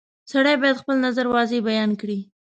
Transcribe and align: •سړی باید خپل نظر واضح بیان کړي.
•سړی 0.31 0.55
باید 0.61 0.81
خپل 0.81 0.95
نظر 1.05 1.25
واضح 1.33 1.59
بیان 1.69 1.91
کړي. 2.01 2.19